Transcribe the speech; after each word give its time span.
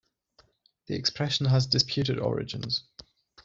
The 0.87 0.95
expression 0.95 1.45
has 1.45 1.67
disputed 1.67 2.17
origins. 2.17 2.85